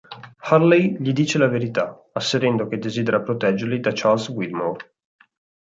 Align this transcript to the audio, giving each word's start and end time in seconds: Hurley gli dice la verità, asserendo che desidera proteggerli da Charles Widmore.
Hurley 0.49 0.97
gli 0.99 1.13
dice 1.13 1.37
la 1.37 1.47
verità, 1.47 1.95
asserendo 2.13 2.67
che 2.67 2.79
desidera 2.79 3.21
proteggerli 3.21 3.79
da 3.79 3.91
Charles 3.93 4.29
Widmore. 4.29 4.95